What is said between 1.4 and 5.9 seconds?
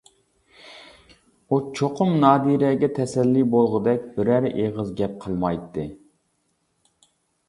ئۇ چوقۇم نادىرەگە تەسەللى بولغۇدەك بىرەر ئېغىز گەپ قىلمايتتى.